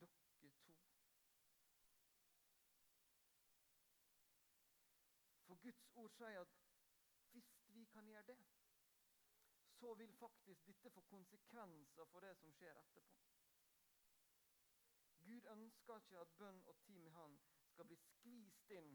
Dere 0.00 0.08
to. 0.40 0.74
For 5.46 5.54
Guds 5.54 5.84
ord 5.94 6.10
sier 6.10 6.40
at 6.40 6.58
hvis 7.32 7.52
vi 7.68 7.84
kan 7.84 8.06
gjøre 8.06 8.22
det, 8.22 8.38
så 9.80 9.94
vil 9.94 10.12
faktisk 10.12 10.66
dette 10.66 10.90
få 10.90 11.00
konsekvenser 11.00 12.04
for 12.12 12.20
det 12.20 12.34
som 12.40 12.52
skjer 12.52 12.80
etterpå. 12.80 13.18
Gud 15.28 15.46
ønsker 15.52 16.00
ikke 16.00 16.20
at 16.24 16.34
bønn 16.40 16.62
og 16.66 16.76
tid 16.86 16.98
med 16.98 17.12
Han 17.12 17.38
skal 17.70 17.86
bli 17.86 17.98
skvist 18.02 18.70
inn 18.78 18.94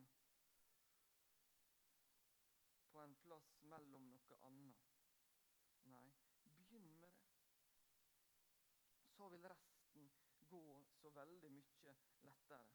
på 2.92 3.02
en 3.04 3.16
plass 3.26 3.52
mellom 3.74 4.10
noe 4.16 4.40
annet. 4.50 4.90
Nei, 5.94 6.06
begynn 6.58 6.90
med 6.98 7.08
det. 7.08 7.14
Så 9.16 9.30
vil 9.30 9.48
resten 9.54 10.12
gå 10.56 10.66
så 11.00 11.14
veldig 11.22 11.52
mye 11.62 11.96
lettere. 12.28 12.68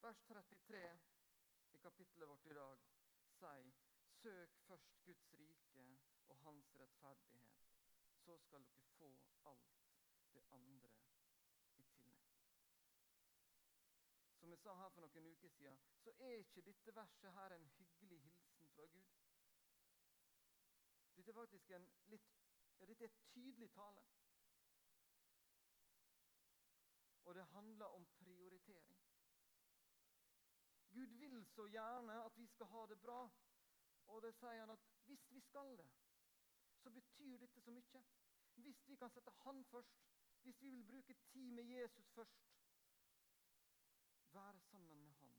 Vers 0.00 0.24
33 0.30 0.82
i 1.74 1.78
kapittelet 1.84 2.28
vårt 2.28 2.46
i 2.46 2.58
dag 2.62 2.88
sier 3.38 3.72
Søk 4.18 4.60
først 4.66 5.02
Guds 5.06 5.32
rike 5.40 5.57
Hans 6.48 6.76
rettferdighet. 6.80 7.48
Så 8.24 8.38
skal 8.38 8.62
dere 8.64 8.82
få 8.98 9.08
alt 9.44 9.80
det 10.34 10.42
andre 10.52 10.92
i 11.76 11.82
tillegg. 11.82 12.30
Som 14.38 14.50
jeg 14.50 14.58
sa 14.58 14.76
her 14.80 14.88
for 14.94 15.04
noen 15.04 15.26
uker 15.32 15.52
siden, 15.52 15.82
så 16.04 16.14
er 16.18 16.38
ikke 16.38 16.64
dette 16.70 16.94
verset 16.96 17.36
her 17.36 17.54
en 17.56 17.68
hyggelig 17.74 18.20
hilsen 18.22 18.70
fra 18.76 18.86
Gud. 18.94 19.12
Dette 21.18 21.30
er 21.34 21.36
faktisk 21.36 21.70
en 21.76 21.90
litt 22.14 22.32
ja, 22.78 22.86
dette 22.86 23.04
er 23.04 23.20
tydelig 23.34 23.68
tale. 23.74 24.06
Og 27.28 27.34
det 27.34 27.44
handler 27.52 27.86
om 27.98 28.06
prioritering. 28.22 29.04
Gud 30.96 31.06
vil 31.20 31.44
så 31.52 31.68
gjerne 31.68 32.22
at 32.24 32.38
vi 32.38 32.46
skal 32.46 32.72
ha 32.72 32.86
det 32.86 33.00
bra. 33.00 33.20
Og 34.06 34.22
det 34.22 34.32
sier 34.40 34.62
han 34.62 34.70
at 34.72 34.86
hvis 35.04 35.30
vi 35.30 35.40
skal 35.40 35.76
det, 35.76 35.88
så 36.78 36.90
betyr 36.90 37.36
dette 37.38 37.60
så 37.60 37.70
mye. 37.70 38.02
Hvis 38.54 38.88
vi 38.88 38.96
kan 38.96 39.10
sette 39.10 39.30
Han 39.44 39.64
først, 39.64 39.98
hvis 40.42 40.62
vi 40.62 40.70
vil 40.70 40.84
bruke 40.84 41.14
tid 41.14 41.50
med 41.50 41.64
Jesus 41.64 42.08
først, 42.08 42.48
være 44.32 44.60
sammen 44.60 45.02
med 45.02 45.12
Han, 45.20 45.34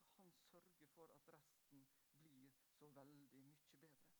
så 0.00 0.06
skal 0.06 0.20
Han 0.20 0.32
sørge 0.32 0.86
for 0.86 1.06
at 1.14 1.28
resten 1.28 1.86
blir 2.18 2.50
så 2.78 2.88
veldig 2.88 3.28
mye 3.44 3.76
bedre. 3.80 4.12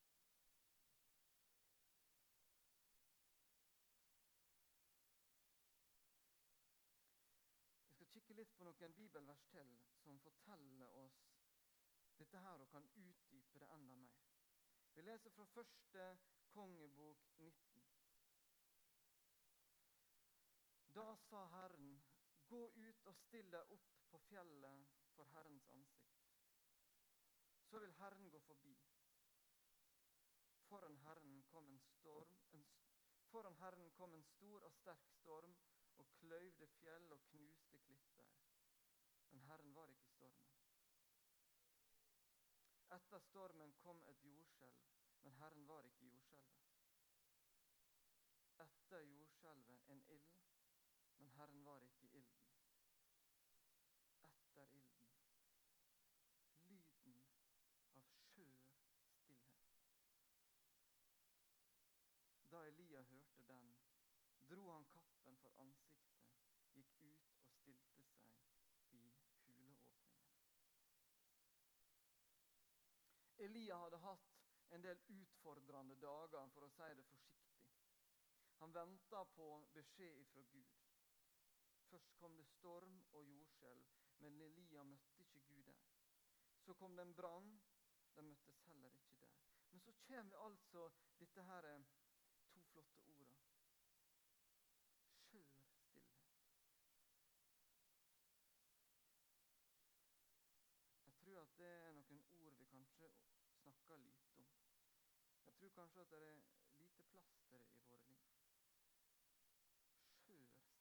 Jeg 7.89 7.95
skal 7.95 8.07
kikke 8.07 8.35
litt 8.35 8.57
på 8.57 8.65
noen 8.65 8.93
bibelvers 8.93 9.45
til 9.51 9.77
som 10.05 10.21
forteller 10.21 10.87
oss 11.05 11.21
dette 12.19 12.39
her 12.39 12.65
og 12.65 12.69
kan 12.71 12.89
utdype 12.97 13.59
det 13.59 13.69
enda 13.75 13.95
mer. 13.95 14.36
Vi 14.97 15.03
leser 15.03 15.31
fra 15.31 15.45
første 15.45 16.05
kongebok 16.49 17.25
19. 17.39 17.83
Da 20.95 21.15
sa 21.29 21.47
Herren, 21.53 21.99
Gå 22.49 22.71
ut 22.75 23.07
og 23.11 23.15
still 23.19 23.49
deg 23.51 23.71
opp 23.75 23.87
på 24.11 24.19
fjellet 24.29 24.91
for 25.17 25.29
Herrens 25.35 25.67
ansikt. 25.75 26.21
Så 27.67 27.81
vil 27.83 27.95
Herren 27.99 28.31
gå 28.31 28.41
forbi. 28.47 28.75
Foran 30.69 30.99
Herren 31.05 31.43
kom 31.51 31.69
en 31.69 31.81
storm, 31.81 32.39
en, 32.53 32.65
foran 33.33 33.59
Herren 33.63 33.91
kom 33.99 34.15
en 34.15 34.25
stor 34.31 34.63
og 34.69 34.73
sterk 34.79 35.11
storm 35.19 35.57
og 35.97 36.07
kløyvde 36.21 36.69
fjell 36.79 37.13
og 37.13 37.27
knuste 37.33 37.79
klipper. 37.89 38.31
Men 39.31 39.43
Herren 39.51 39.75
var 39.75 39.91
ikke 39.91 40.07
i 40.07 40.15
stormen. 40.15 40.57
Etter 43.07 43.21
stormen 43.23 43.73
kom 43.79 44.01
et 44.11 44.25
jordskjelv, 44.25 44.79
men 45.23 45.33
Herren 45.33 45.69
var 45.69 45.83
ikke 45.87 46.05
i 46.05 46.09
jordskjelvet. 46.09 46.63
Etter 48.65 49.01
jordskjelvet 49.01 49.85
en 49.95 50.03
ild, 50.15 50.33
men 51.19 51.29
Herren 51.37 51.65
var 51.65 51.85
ikke 51.87 52.07
i 52.07 52.11
ilden. 52.19 52.49
Etter 54.29 54.75
ilden 54.79 55.15
lyden 56.73 57.15
av 57.39 57.79
skjør 57.93 58.19
stillhet. 58.33 58.83
Da 62.51 62.65
Elia 62.73 63.03
hørte 63.13 63.47
den, 63.53 63.71
dro 64.51 64.71
han 64.73 64.91
kappen 64.97 65.39
for 65.45 65.63
ansiktet, 65.63 66.27
gikk 66.75 66.99
ut 67.07 67.39
og 67.39 67.55
stilte 67.63 68.11
seg 68.11 68.35
i 68.35 68.91
huleåpningen. 68.91 69.87
Elia 73.47 73.79
hadde 73.79 74.01
hatt 74.03 74.33
en 74.75 74.83
del 74.83 75.03
utfordrende 75.15 75.97
dager, 76.03 76.49
for 76.55 76.67
å 76.67 76.71
si 76.75 76.89
det 76.99 77.07
forsiktig. 77.11 77.63
Han 78.61 78.73
venta 78.75 79.23
på 79.37 79.47
beskjed 79.75 80.25
fra 80.33 80.43
Gud. 80.53 80.75
Først 81.91 82.17
kom 82.21 82.37
det 82.37 82.47
storm 82.51 82.97
og 83.13 83.27
jordskjelv, 83.29 83.93
men 84.25 84.41
Elia 84.49 84.83
møtte 84.85 85.23
ikke 85.23 85.45
Gud 85.51 85.65
der. 85.71 85.85
Så 86.67 86.75
kom 86.75 86.97
det 86.97 87.07
en 87.07 87.15
brann. 87.15 87.53
De 88.17 88.23
møttes 88.23 88.63
heller 88.67 88.95
ikke 88.97 89.21
der. 89.21 89.35
Men 89.71 89.81
så 89.81 89.93
kommer 90.07 90.37
altså 90.47 90.89
dette 91.21 91.43
her 91.51 91.69
eh, 91.75 91.85
to 92.49 92.63
flotte 92.73 93.03
orda. 93.13 93.37
Skjør 95.29 95.45
stillhet. 95.53 96.27
Det 101.59 101.67
er 101.67 101.93
noen 101.97 102.19
ord 102.37 102.57
vi 102.59 102.65
kanskje 102.69 103.07
snakker 103.61 103.97
lite 103.97 104.33
om. 104.37 104.49
Jeg 105.45 105.55
tror 105.55 105.71
kanskje 105.77 106.01
at 106.01 106.11
det 106.11 106.19
er 106.29 106.41
lite 106.81 107.05
plass 107.13 107.31
til 107.37 107.51
det 107.51 107.61
i 107.77 107.85
våre 107.91 108.05
liv. 108.09 108.27
Skjør 110.25 110.49
stillhet. 110.49 110.75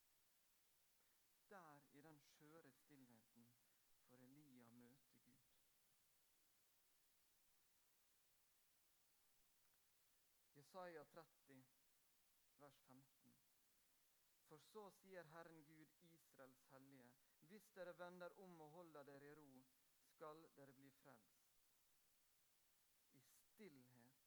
Der, 1.51 1.81
i 1.93 2.03
den 2.09 2.19
skjøre 2.19 2.73
stillheten, 2.73 3.47
får 3.85 4.17
Elia 4.17 4.71
møte 4.73 5.15
Gud. 5.23 5.47
Jesaja 10.57 11.05
30, 11.05 11.63
vers 12.59 12.83
15. 12.89 13.41
For 14.51 14.59
så 14.59 14.89
sier 14.91 15.23
Herren 15.31 15.61
Gud, 15.65 16.00
Israels 16.41 16.67
hellige, 16.71 17.13
hvis 17.41 17.71
dere 17.75 17.99
vender 17.99 18.29
om 18.39 18.61
og 18.61 18.71
holder 18.71 19.03
dere 19.03 19.27
i 19.27 19.35
ro, 19.35 19.65
skal 20.01 20.47
dere 20.57 20.73
bli 20.73 20.91
frelst. 20.91 21.51
I 23.13 23.21
stillhet 23.21 24.23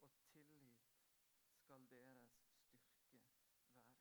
og 0.00 0.10
tillit 0.32 0.90
skal 1.54 1.86
deres 1.90 2.34
styrke 2.90 3.54
være. 3.62 3.94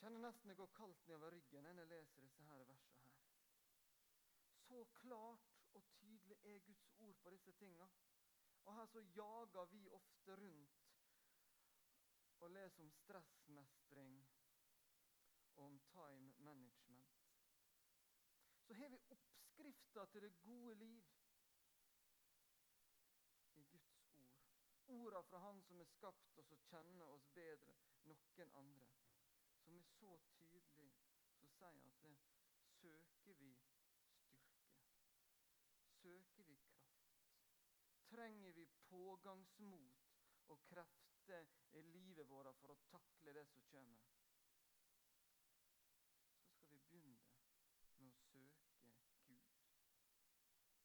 Kjenner 0.00 0.18
nesten 0.18 0.50
det 0.50 0.56
går 0.56 0.72
kaldt 0.80 1.06
nedover 1.06 1.30
ryggen 1.36 1.62
når 1.62 1.82
jeg 1.82 1.86
leser 1.86 2.20
disse 2.20 2.42
her 2.42 2.64
versene. 2.64 3.04
her. 3.04 3.14
Så 4.66 4.84
klart 4.84 5.54
og 5.74 5.86
tydelig 5.88 6.38
er 6.44 6.58
Guds 6.58 6.90
ord 6.98 7.16
på 7.22 7.30
disse 7.30 7.52
tinga. 7.52 7.86
Og 8.64 8.74
her 8.74 8.86
så 8.86 9.00
jager 9.00 9.64
vi 9.64 9.88
ofte 9.88 10.36
rundt 10.36 10.85
og 12.46 12.52
leser 12.54 12.82
om 12.82 12.90
stressmestring 12.90 14.18
og 15.56 15.64
om 15.64 15.78
time 15.78 16.32
management. 16.38 17.14
Så 18.66 18.74
har 18.74 18.88
vi 18.88 18.98
oppskrifta 19.10 20.04
til 20.06 20.22
det 20.22 20.42
gode 20.42 20.74
liv 20.74 21.02
i 23.54 23.64
Guds 23.64 23.98
ord. 24.12 24.36
Orda 24.86 25.20
fra 25.20 25.38
Han 25.38 25.62
som 25.62 25.78
har 25.78 25.90
skapt 25.90 26.38
oss 26.38 26.52
og 26.52 26.62
kjenner 26.70 27.04
oss 27.16 27.26
bedre 27.34 27.74
noen 28.04 28.54
andre. 28.62 28.88
Som 29.64 29.78
er 29.78 29.88
så 29.96 30.12
tydelig, 30.38 30.92
så 31.40 31.50
sier 31.58 31.90
at 31.90 32.02
det 32.04 32.14
søker 32.76 33.34
vi 33.42 33.50
styrke. 34.20 34.70
Søker 35.98 36.42
vi 36.42 36.56
kraft. 36.68 37.10
Trenger 38.06 38.52
vi 38.52 38.66
pågangsmot 38.86 40.06
og 40.46 40.62
krefter 40.70 41.05
i 41.28 41.82
livet 41.82 42.28
vårt 42.30 42.56
for 42.60 42.70
å 42.70 42.76
takle 42.86 43.32
det 43.34 43.42
som 43.50 43.62
kommer, 43.70 43.98
så 46.46 46.78
skal 46.78 46.78
vi 46.78 46.84
begynne 46.90 47.18
med 47.98 48.54
å 48.54 48.62
søke 48.70 49.18
Gud 49.26 49.42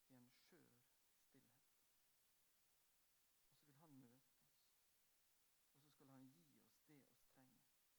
i 0.10 0.18
en 0.18 0.26
skjør 0.34 0.66
stillhet. 1.22 1.78
Og 3.52 3.62
så 3.62 3.70
vil 3.76 3.86
Han 3.86 4.02
møte 4.02 4.34
oss, 4.34 4.50
og 5.70 5.78
så 5.78 5.94
skal 5.94 6.10
Han 6.10 6.18
gi 6.18 6.34
oss 6.34 6.50
det 6.88 6.98
vi 6.98 7.06
trenger 7.30 7.62
etterpå. 7.62 7.94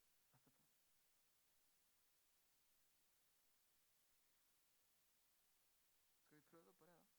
Skal 6.18 6.34
vi 6.34 6.42
prøve 6.50 6.74
på 6.74 6.90
det, 6.90 6.98
da? 6.98 7.12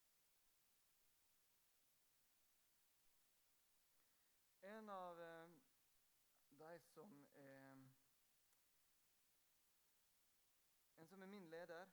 En 4.63 4.89
av 4.89 5.19
eh, 5.21 5.49
de 6.57 6.79
som 7.03 7.27
eh, 7.35 7.89
En 10.97 11.07
som 11.07 11.21
er 11.21 11.27
min 11.27 11.49
leder 11.49 11.89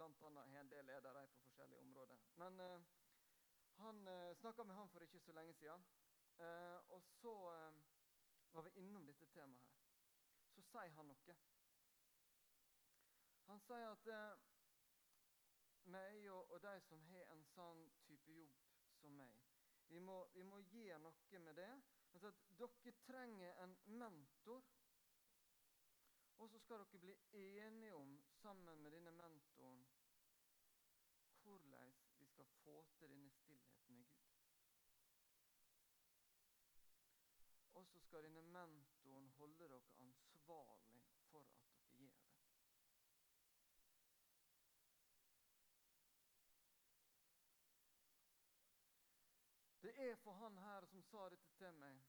annet 0.00 0.20
har 0.20 0.60
en 0.60 0.68
del 0.70 0.86
ledere 0.86 1.26
på 1.26 1.40
forskjellige 1.40 1.80
områder. 1.80 2.18
Men 2.34 2.60
eh, 2.60 2.80
han 3.76 4.06
eh, 4.06 4.34
snakka 4.36 4.64
med 4.64 4.76
han 4.76 4.88
for 4.88 5.00
ikke 5.00 5.20
så 5.20 5.32
lenge 5.32 5.54
siden. 5.54 5.84
Eh, 6.38 6.78
og 6.88 7.02
så 7.02 7.34
eh, 7.54 7.72
var 8.52 8.62
vi 8.62 8.70
innom 8.70 9.06
dette 9.06 9.26
temaet 9.26 9.64
her. 9.64 9.80
Så 10.54 10.62
sier 10.62 10.92
han 10.96 11.08
noe. 11.08 11.36
Han 13.48 13.60
sier 13.60 13.88
at 13.90 14.06
eh, 14.06 14.38
meg 15.84 16.30
og, 16.30 16.50
og 16.50 16.62
de 16.62 16.80
som 16.80 17.04
har 17.10 17.32
en 17.32 17.44
sånn 17.54 17.86
type 18.06 18.36
jobb 18.36 18.60
som 19.00 19.16
meg, 19.16 19.40
vi 19.88 19.98
må, 19.98 20.26
vi 20.34 20.44
må 20.44 20.60
gjøre 20.60 21.00
noe 21.00 21.40
med 21.40 21.56
det. 21.56 21.72
Altså 22.12 22.28
at 22.28 22.58
dere 22.58 22.92
trenger 22.92 23.64
en 23.64 23.76
mentor. 23.86 24.64
Og 26.38 26.50
så 26.50 26.58
skal 26.58 26.78
dere 26.78 26.98
bli 26.98 27.16
enige 27.32 27.94
om, 27.94 28.22
sammen 28.28 28.82
med 28.82 28.90
denne 28.90 29.10
mentoren, 29.10 29.86
hvordan 31.42 31.94
vi 32.18 32.26
skal 32.26 32.46
få 32.46 32.86
til 32.98 33.08
denne 33.08 33.30
stillheten 33.30 33.96
med 33.96 34.04
Gud. 34.04 34.28
Og 37.74 37.86
så 37.86 38.00
skal 38.00 38.24
denne 38.24 38.42
mentoren 38.42 39.28
holde 39.28 39.58
dere 39.58 39.80
ansvarlig 39.98 41.02
for 41.30 41.40
at 41.40 41.82
dere 41.92 41.96
gjør 41.96 42.20
det. 42.20 42.38
Det 49.82 49.87
er 49.98 50.16
for 50.22 50.32
han 50.32 50.58
her 50.62 50.86
som 50.86 51.02
sa 51.02 51.28
dette 51.32 51.50
til 51.58 51.74
meg 51.82 52.02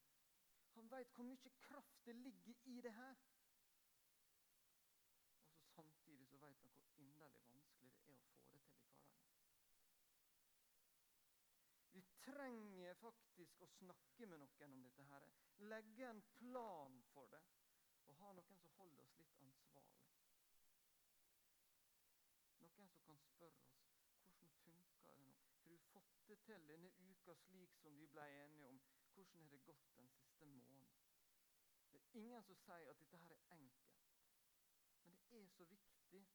Han 0.77 0.91
veit 0.91 1.13
hvor 1.15 1.25
mye 1.27 1.51
kraft 1.65 2.05
det 2.05 2.15
ligger 2.15 2.59
i 2.73 2.81
det 2.85 2.91
her. 2.93 3.21
Og 5.49 5.57
så 5.57 5.67
samtidig 5.75 6.27
så 6.27 6.37
veit 6.37 6.61
han 6.61 6.71
hvor 6.75 6.85
inderlig 7.03 7.41
vanskelig 7.53 7.91
det 7.97 8.05
er 8.05 8.19
å 8.19 8.21
få 8.21 8.21
det 8.21 8.37
til 8.45 8.59
i 8.59 8.61
hverdagen. 8.63 9.09
Vi 11.95 12.03
trenger 12.23 12.93
faktisk 13.01 13.61
å 13.65 13.67
snakke 13.79 14.29
med 14.29 14.39
noen 14.43 14.75
om 14.77 14.83
dette. 14.85 15.07
her. 15.09 15.25
Legge 15.73 16.09
en 16.09 16.21
plan 16.37 17.01
for 17.13 17.25
det. 17.33 17.41
Og 18.05 18.15
ha 18.21 18.31
noen 18.37 18.61
som 18.61 18.77
holder 18.77 19.01
oss 19.03 19.17
litt 19.17 19.35
ansvarlig. 19.41 20.05
Noen 22.61 22.89
som 22.93 23.03
kan 23.09 23.19
spørre 23.25 23.67
oss 23.73 23.83
hvordan 24.21 24.55
funker 24.63 25.03
det 25.09 25.17
nå. 25.25 25.35
Har 25.93 26.18
det 26.29 26.39
til 26.39 26.67
denne 26.67 26.89
uka 26.97 27.33
slik 27.33 27.75
som 27.75 27.97
vi 27.97 28.05
ble 28.07 28.21
enige 28.43 28.65
om? 28.65 28.81
Hvordan 29.13 29.41
har 29.41 29.49
det 29.49 29.63
gått 29.63 29.95
den 29.95 30.07
siste 30.07 30.45
måneden? 30.45 30.89
Det 31.91 31.97
er 31.97 32.19
ingen 32.19 32.43
som 32.43 32.55
sier 32.55 32.89
at 32.89 32.99
dette 32.99 33.17
her 33.17 33.31
er 33.31 33.55
enkelt. 33.55 34.03
Men 35.03 35.17
det 35.29 35.41
er 35.41 35.47
så 35.47 35.65
viktig. 35.65 36.27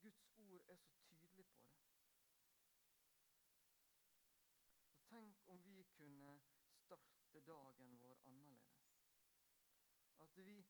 Guds 0.00 0.26
ord 0.36 0.64
er 0.68 0.76
så 0.76 0.92
tydelig 0.92 1.46
på 1.46 1.58
det. 1.62 1.80
Og 4.96 5.08
Tenk 5.08 5.48
om 5.48 5.64
vi 5.64 5.82
kunne 5.82 6.40
starte 6.84 7.40
dagen 7.40 8.00
vår 8.00 8.20
annerledes. 8.24 8.84
At 10.18 10.36
vi 10.36 10.66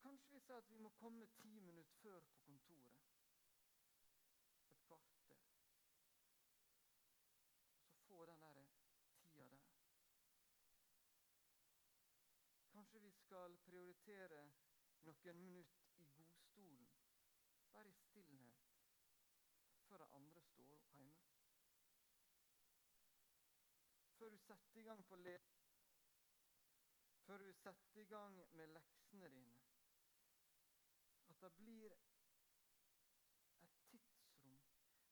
Kanskje 0.00 0.32
vi 0.34 0.40
sier 0.40 0.56
at 0.56 0.70
vi 0.70 0.78
må 0.78 0.88
komme 0.88 1.26
ti 1.26 1.48
minutter 1.60 1.84
før 2.02 2.20
på 2.20 2.36
kontoret. 2.36 3.00
Et 4.70 4.82
kvarter. 4.86 5.16
Meditere 14.06 14.42
noen 15.02 15.38
minutter 15.42 15.98
i 15.98 16.04
godstolen, 16.14 16.90
bare 17.72 17.90
i 17.90 17.94
stillhet, 17.98 18.68
før 19.88 19.98
de 19.98 20.06
andre 20.18 20.42
står 20.42 20.74
opp 20.76 20.92
hjemme? 20.94 21.16
Før 24.18 24.30
du 24.30 24.38
setter 24.38 24.80
i 24.80 24.84
gang 24.86 25.02
på 25.08 25.16
le 25.16 25.38
før 27.26 27.42
du 27.42 27.52
setter 27.58 28.00
i 28.00 28.04
gang 28.06 28.36
med 28.54 28.66
leksene 28.70 29.28
dine. 29.34 29.58
At 31.28 31.40
det 31.42 31.52
blir 31.58 31.96
et 33.66 33.80
tidsrom 33.90 34.60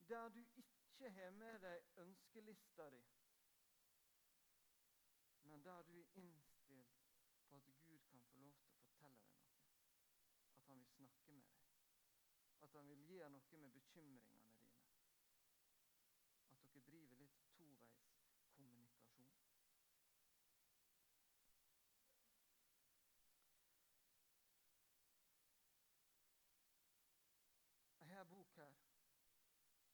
der 0.08 0.28
du 0.28 0.44
ikke 0.62 1.10
har 1.10 1.30
med 1.30 1.58
deg 1.66 1.90
ønskelista 2.04 2.86
di, 2.94 3.02
men 5.50 5.64
der 5.64 5.82
du 5.82 5.98
er 5.98 6.12
innstilt 6.22 7.04
på 7.54 7.56
at 7.56 7.64
Gud 7.86 7.98
kan 8.10 8.22
få 8.22 8.38
lov 8.38 8.54
til 8.58 8.70
å 8.70 8.78
fortelle 8.78 9.20
deg 9.28 9.42
noe. 9.46 9.66
At 10.54 10.64
han 10.68 10.80
vil 10.80 10.88
snakke 10.96 11.32
med 11.36 11.50
deg. 11.50 12.63
At 12.74 12.80
han 12.80 12.88
vil 12.88 13.06
gjøre 13.06 13.30
noe 13.30 13.58
med 13.62 13.70
bekymringene 13.70 14.40
dine. 14.42 14.64
At 16.50 16.58
dere 16.62 16.80
driver 16.88 17.14
litt 17.20 17.36
toveiskommunikasjon. 17.54 19.30
Jeg 28.00 28.16
har 28.16 28.24
en 28.24 28.28
bok 28.34 28.56
her. 28.56 28.74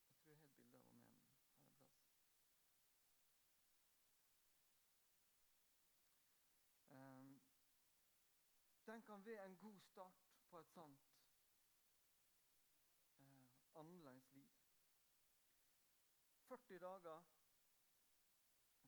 Jeg 0.09 0.19
tror 0.23 0.33
jeg 0.33 0.40
har 0.40 0.49
et 0.49 0.57
bilde 0.57 0.77
av 0.79 0.88
henne 0.88 1.05
her 1.05 1.12
en 1.12 1.21
plass. 1.29 1.53
Um, 6.88 7.43
den 8.87 9.03
kan 9.03 9.27
være 9.27 9.47
en 9.47 9.57
god 9.57 9.81
start 9.81 10.31
på 10.51 10.59
et 10.59 10.69
sånt 10.69 11.11
uh, 13.21 13.81
annerledes 13.81 14.33
liv. 14.33 14.49
40 16.71 16.79
dager 16.79 17.23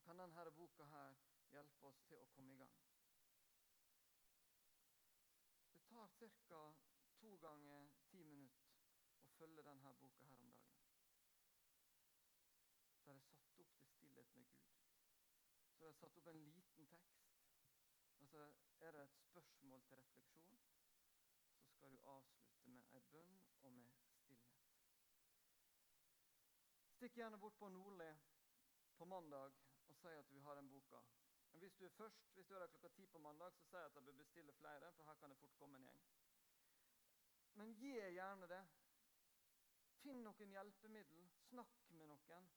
kan 0.03 0.17
denne 0.17 0.51
boka 0.55 0.83
her 0.83 1.15
hjelpe 1.51 1.87
oss 1.87 1.97
til 2.07 2.21
å 2.23 2.27
komme 2.35 2.53
i 2.53 2.59
gang. 2.61 2.77
Det 5.73 5.81
tar 5.89 6.07
ca. 6.47 6.61
to 7.17 7.33
ganger 7.43 7.89
ti 8.07 8.23
minutter 8.23 8.71
å 9.25 9.27
følge 9.35 9.65
denne 9.67 9.93
boka 9.99 10.29
her 10.29 10.39
om 10.45 10.53
dagen. 10.61 10.87
Så 13.01 13.09
har 13.09 13.19
jeg 13.19 13.27
satt 13.27 13.59
opp 13.65 13.75
til 13.75 13.91
stillhet 13.97 14.31
med 14.35 14.47
Gud. 14.53 14.63
Så 15.75 15.83
har 15.83 15.91
jeg 15.91 15.99
satt 15.99 16.17
opp 16.21 16.27
en 16.31 16.43
liten 16.45 16.87
tekst. 16.95 17.19
Og 18.19 18.27
så 18.31 18.47
er 18.79 18.91
det 18.91 19.03
et 19.09 19.19
spørsmål 19.27 19.83
til 19.89 19.97
refleksjon. 19.97 20.63
Så 21.59 21.75
skal 21.75 21.91
du 21.91 21.99
avslutte 22.15 22.77
med 22.77 22.95
ei 22.95 23.03
bønn 23.11 23.39
og 23.59 23.73
med 23.73 23.91
stillhet. 23.91 24.63
Stikk 27.03 27.17
gjerne 27.19 27.37
bort 27.37 27.57
på 27.59 27.67
Nordli 27.69 28.05
på 28.95 29.05
mandag 29.05 29.51
og 29.91 29.95
si 29.99 30.11
at 30.15 30.29
du 30.31 30.37
har 30.39 30.55
den 30.55 30.69
boka. 30.71 31.01
Men 31.51 31.59
hvis 31.59 31.73
du 31.75 31.83
er 31.85 31.89
først, 31.89 32.29
hvis 32.33 32.47
du 32.47 32.53
er 32.55 32.59
der 32.59 32.67
klokka 32.67 32.87
ti 32.87 33.05
på 33.05 33.19
mandag, 33.19 33.51
så 33.51 33.77
jeg 33.77 33.85
at 33.85 33.95
jeg 33.95 34.05
bør 34.05 34.11
bestille 34.11 34.53
flere, 34.53 34.91
for 34.93 35.03
her 35.03 35.13
kan 35.13 35.29
det 35.29 35.37
fort 35.37 35.55
komme 35.55 35.77
en 35.77 35.83
gjeng. 35.83 35.99
Men 37.53 37.75
gi 37.75 37.91
gjerne 37.97 38.47
det. 38.47 38.61
Finn 39.99 40.23
noen 40.23 40.55
hjelpemiddel. 40.55 41.27
Snakk 41.49 41.83
med 41.89 42.07
noen. 42.07 42.47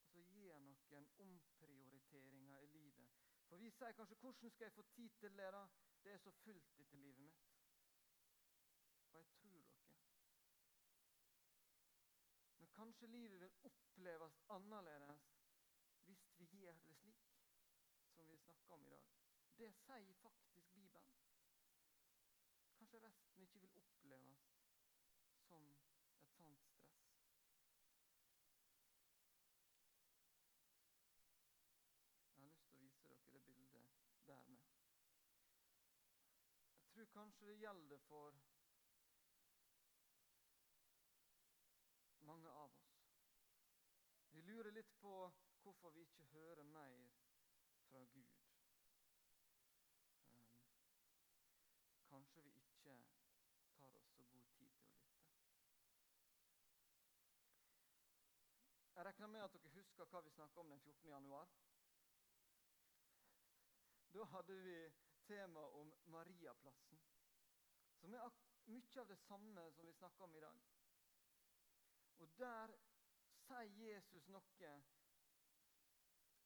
Og 0.00 0.10
så 0.10 0.26
gi 0.34 0.50
noen 0.66 1.08
omprioriteringer 1.22 2.66
i 2.66 2.72
livet. 2.74 3.14
For 3.46 3.62
vi 3.62 3.70
sier 3.70 3.92
kanskje 3.92 4.16
'Hvordan 4.16 4.50
skal 4.50 4.64
jeg 4.64 4.72
få 4.72 4.82
tid 4.82 5.10
til 5.20 5.38
det?' 5.38 5.52
da? 5.52 5.66
Det 6.02 6.12
er 6.12 6.18
så 6.18 6.30
fullt 6.30 6.74
etter 6.78 6.98
livet 6.98 7.22
mitt. 7.22 7.46
Og 9.12 9.18
jeg 9.18 9.26
tror 9.26 9.62
dere. 9.62 9.86
Men 12.58 12.65
kanskje 12.76 13.06
livet 13.06 13.40
vil 13.40 13.52
oppleves 13.62 14.40
annerledes 14.48 15.28
hvis 16.04 16.24
vi 16.38 16.46
gjør 16.60 16.80
det 16.84 16.96
slik 16.98 17.22
som 18.14 18.28
vi 18.28 18.36
snakker 18.36 18.74
om 18.74 18.84
i 18.86 18.90
dag. 18.90 19.06
Det 19.58 19.70
sier 19.80 20.18
faktisk 20.20 20.74
Bibelen. 20.74 21.14
Kanskje 22.76 23.00
resten 23.04 23.42
ikke 23.42 23.60
vil 23.62 23.78
oppleves 23.80 24.42
som 25.46 25.70
et 25.72 26.34
sånt 26.36 26.66
stress. 26.66 27.16
Jeg 32.28 32.36
har 32.36 32.44
lyst 32.44 32.66
til 32.66 32.76
å 32.76 32.82
vise 32.82 33.08
dere 33.14 33.32
det 33.32 33.44
bildet 33.48 33.96
der 34.28 34.44
med. 34.52 34.68
Jeg 36.82 36.92
tror 36.92 37.10
kanskje 37.16 37.48
det 37.48 37.58
gjelder 37.64 38.04
for 38.10 38.36
mange 42.26 42.48
av 42.48 42.70
oss. 42.70 42.96
Vi 44.30 44.42
lurer 44.56 44.72
litt 44.72 44.92
på 45.00 45.10
hvorfor 45.62 45.90
vi 45.92 46.00
ikke 46.06 46.24
hører 46.32 46.62
mer 46.64 47.08
fra 47.88 48.04
Gud. 48.12 48.30
Um, 50.32 50.62
kanskje 52.08 52.44
vi 52.46 52.54
ikke 52.56 52.94
tar 53.76 53.98
oss 53.98 54.08
så 54.16 54.24
god 54.30 54.46
tid 54.54 54.72
til 54.78 54.94
å 54.94 55.02
lytte. 55.02 55.26
Jeg 58.94 59.06
regner 59.10 59.32
med 59.34 59.44
at 59.44 59.58
dere 59.58 59.74
husker 59.76 60.08
hva 60.08 60.24
vi 60.24 60.34
snakka 60.38 60.64
om 60.64 60.72
den 60.72 60.80
14. 60.80 61.10
januar. 61.10 61.52
Da 64.16 64.30
hadde 64.32 64.60
vi 64.70 64.78
tema 65.28 65.68
om 65.82 65.92
Mariaplassen, 66.16 67.04
som 68.00 68.14
er 68.14 68.42
mye 68.72 69.00
av 69.04 69.12
det 69.12 69.20
samme 69.28 69.68
som 69.76 69.86
vi 69.86 69.98
snakker 70.00 70.24
om 70.24 70.40
i 70.40 70.46
dag. 70.48 70.66
Og 72.24 72.38
der 72.40 72.78
sier 73.46 73.70
Jesus 73.78 74.28
noe 74.28 74.72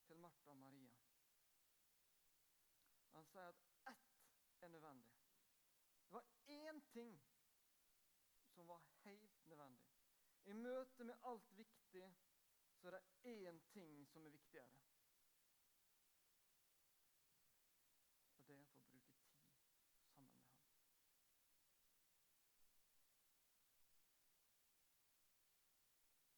til 0.06 0.18
Martha 0.20 0.50
og 0.50 0.60
Maria. 0.60 0.92
Han 3.14 3.26
sier 3.32 3.48
at 3.52 3.60
ett 3.92 4.64
er 4.66 4.68
nødvendig. 4.68 5.14
Det 6.06 6.12
var 6.14 6.26
én 6.48 6.80
ting 6.92 7.22
som 8.54 8.68
var 8.68 8.82
helt 9.04 9.46
nødvendig. 9.46 9.88
I 10.44 10.52
møte 10.52 11.04
med 11.04 11.14
alt 11.22 11.56
viktig 11.56 12.06
så 12.80 12.88
er 12.88 12.90
det 12.90 13.02
én 13.24 13.58
ting 13.72 14.08
som 14.08 14.26
er 14.26 14.30
viktigere. 14.30 14.68
Og 18.38 18.48
det 18.48 18.56
er 18.56 18.62
å 18.62 18.70
få 18.72 18.80
bruke 18.92 19.26
tid 20.14 20.30
sammen 20.32 20.32
med 20.32 20.32
ham. 20.32 20.56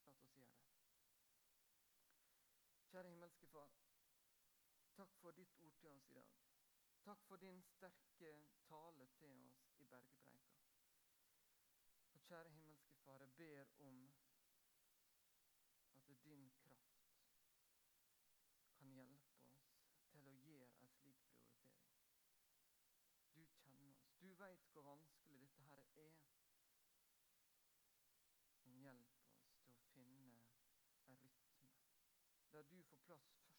La 0.07 0.17
oss 0.19 0.37
gjøre 0.37 0.59
det. 0.59 0.73
Kjære 2.91 3.15
himmelske 3.33 3.47
Far. 3.47 3.71
Takk 4.97 5.15
for 5.21 5.33
ditt 5.33 5.59
ord 5.59 5.73
til 5.81 5.89
oss 5.89 6.11
i 6.11 6.15
dag. 6.15 6.33
Takk 7.05 7.23
for 7.29 7.37
din 7.37 7.63
sterke 7.63 8.33
tale 8.69 9.07
til 9.19 9.47
oss 9.47 9.63
i 9.79 9.85
bergpreika. 9.85 10.59
Og 12.13 12.21
kjære 12.21 12.51
himmelske 12.51 12.95
Far, 13.05 13.21
jeg 13.21 13.33
ber 13.33 13.65
om 13.79 14.13
at 16.11 16.25
din 16.25 16.51
kraft 16.51 17.09
kan 18.79 18.93
hjelpe 18.99 19.33
oss 19.33 19.57
til 20.11 20.29
å 20.29 20.37
gjøre 20.45 20.83
en 20.83 20.93
slik 20.99 21.25
prioritering. 21.33 22.05
Du 23.33 23.45
kjenner 23.63 23.89
oss. 23.95 24.13
Du 24.21 24.29
veit 24.45 24.69
hvor 24.75 24.91
vanskelig 24.91 25.41
dette 25.41 25.63
her 25.71 25.89
er. 26.05 26.21
Men 28.65 28.79
hjelp 28.85 29.17
oss 29.25 29.41
til 29.65 29.73
å 29.73 29.89
finne 29.95 30.37
en 31.09 31.17
rytme 31.25 31.53
du 32.71 32.83
får 32.83 32.97
plass 33.07 33.52